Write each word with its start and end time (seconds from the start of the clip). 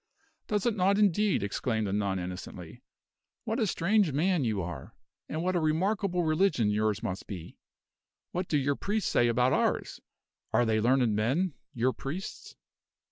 "Does 0.47 0.65
it 0.65 0.75
not, 0.75 0.97
indeed?" 0.97 1.43
exclaimed 1.43 1.85
the 1.85 1.93
nun, 1.93 2.17
innocently. 2.17 2.81
"What 3.43 3.59
a 3.59 3.67
strange 3.67 4.11
man 4.13 4.43
you 4.43 4.59
are! 4.59 4.95
and 5.29 5.43
what 5.43 5.55
a 5.55 5.59
remarkable 5.59 6.23
religion 6.23 6.71
yours 6.71 7.03
must 7.03 7.27
be! 7.27 7.59
What 8.31 8.47
do 8.47 8.57
your 8.57 8.75
priests 8.75 9.11
say 9.11 9.27
about 9.27 9.53
ours? 9.53 10.01
Are 10.53 10.65
they 10.65 10.81
learned 10.81 11.15
men, 11.15 11.53
your 11.75 11.93
priests?" 11.93 12.55